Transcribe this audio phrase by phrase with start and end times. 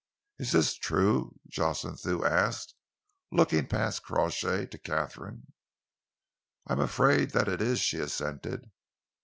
[0.39, 2.73] "Is this true?" Jocelyn Thew asked,
[3.31, 5.53] looking past Crawshay to Katharine.
[6.65, 8.71] "I am afraid that it is," she assented.